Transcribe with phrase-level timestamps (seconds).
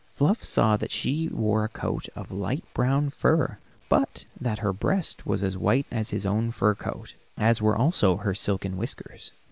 [0.15, 5.27] Fluff saw that she wore a coat of light brown fur, but that her breast
[5.27, 9.31] was as white as his own fur coat, as were also her silken whiskers.